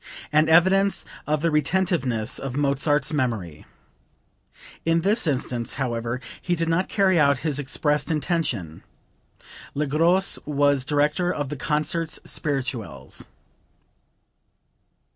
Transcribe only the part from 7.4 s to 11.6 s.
his expressed intention. Le Gros was director of the